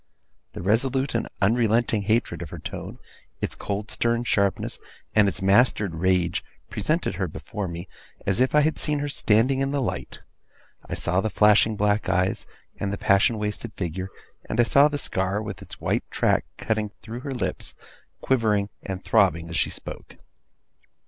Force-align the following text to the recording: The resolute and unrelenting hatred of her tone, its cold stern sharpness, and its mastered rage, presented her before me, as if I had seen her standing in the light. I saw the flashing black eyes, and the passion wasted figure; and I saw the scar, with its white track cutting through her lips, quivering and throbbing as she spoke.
The 0.53 0.63
resolute 0.63 1.13
and 1.13 1.27
unrelenting 1.43 2.01
hatred 2.01 2.41
of 2.41 2.49
her 2.49 2.57
tone, 2.57 2.97
its 3.39 3.53
cold 3.53 3.91
stern 3.91 4.23
sharpness, 4.23 4.79
and 5.13 5.27
its 5.27 5.43
mastered 5.43 5.93
rage, 5.93 6.43
presented 6.71 7.17
her 7.21 7.27
before 7.27 7.67
me, 7.67 7.87
as 8.25 8.39
if 8.39 8.55
I 8.55 8.61
had 8.61 8.79
seen 8.79 8.97
her 8.97 9.07
standing 9.07 9.59
in 9.59 9.69
the 9.69 9.79
light. 9.79 10.21
I 10.89 10.95
saw 10.95 11.21
the 11.21 11.29
flashing 11.29 11.75
black 11.75 12.09
eyes, 12.09 12.47
and 12.79 12.91
the 12.91 12.97
passion 12.97 13.37
wasted 13.37 13.73
figure; 13.73 14.09
and 14.49 14.59
I 14.59 14.63
saw 14.63 14.87
the 14.87 14.97
scar, 14.97 15.39
with 15.39 15.61
its 15.61 15.79
white 15.79 16.09
track 16.09 16.45
cutting 16.57 16.89
through 17.03 17.19
her 17.19 17.31
lips, 17.35 17.75
quivering 18.21 18.69
and 18.81 19.03
throbbing 19.05 19.51
as 19.51 19.55
she 19.55 19.69
spoke. 19.69 20.15